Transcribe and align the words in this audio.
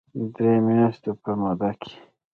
د 0.17 0.19
درې 0.35 0.53
مياشتو 0.67 1.11
په 1.21 1.31
موده 1.41 1.71
کې 1.81 1.93